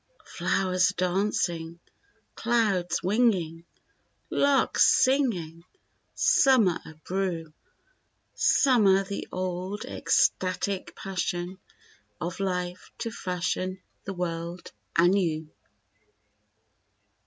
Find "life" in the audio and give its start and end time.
12.39-12.89